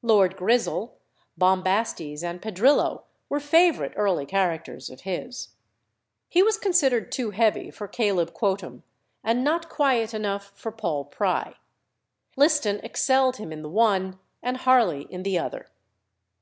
Lord 0.00 0.34
Grizzle, 0.38 0.96
Bombastes, 1.38 2.22
and 2.24 2.40
Pedrillo, 2.40 3.02
were 3.28 3.38
favourite 3.38 3.92
early 3.96 4.24
characters 4.24 4.88
of 4.88 5.02
his. 5.02 5.48
He 6.30 6.42
was 6.42 6.56
considered 6.56 7.12
too 7.12 7.32
heavy 7.32 7.70
for 7.70 7.86
Caleb 7.86 8.32
Quotem, 8.32 8.82
and 9.22 9.44
not 9.44 9.68
quiet 9.68 10.14
enough 10.14 10.52
for 10.56 10.72
Paul 10.72 11.04
Pry. 11.04 11.56
Liston 12.34 12.80
excelled 12.82 13.36
him 13.36 13.52
in 13.52 13.60
the 13.60 13.68
one, 13.68 14.18
and 14.42 14.56
Harley 14.56 15.02
in 15.12 15.22
the 15.22 15.38
other. 15.38 15.68